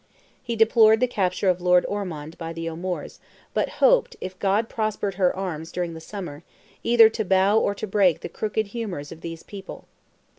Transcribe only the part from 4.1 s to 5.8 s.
if God prospered her arms